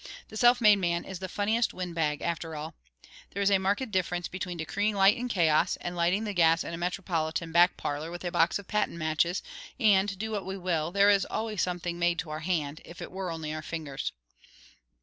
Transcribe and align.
The 0.29 0.35
self 0.35 0.59
made 0.61 0.77
man 0.77 1.03
is 1.05 1.19
the 1.19 1.29
funniest 1.29 1.75
windbag 1.75 2.23
after 2.23 2.55
all! 2.55 2.73
There 3.29 3.41
is 3.43 3.51
a 3.51 3.59
marked 3.59 3.91
difference 3.91 4.27
between 4.27 4.57
decreeing 4.57 4.95
light 4.95 5.15
in 5.15 5.27
chaos, 5.27 5.75
and 5.75 5.95
lighting 5.95 6.23
the 6.23 6.33
gas 6.33 6.63
in 6.63 6.73
a 6.73 6.77
metropolitan 6.77 7.51
back 7.51 7.77
parlour 7.77 8.09
with 8.09 8.25
a 8.25 8.31
box 8.31 8.57
of 8.57 8.67
patent 8.67 8.97
matches; 8.97 9.43
and 9.79 10.17
do 10.17 10.31
what 10.31 10.43
we 10.43 10.57
will, 10.57 10.91
there 10.91 11.11
is 11.11 11.23
always 11.25 11.61
something 11.61 11.99
made 11.99 12.17
to 12.17 12.31
our 12.31 12.39
hand, 12.39 12.81
if 12.83 12.99
it 12.99 13.11
were 13.11 13.29
only 13.29 13.53
our 13.53 13.61
fingers. 13.61 14.11